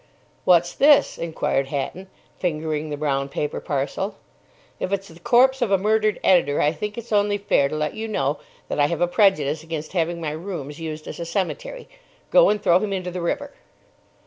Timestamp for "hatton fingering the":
1.67-2.97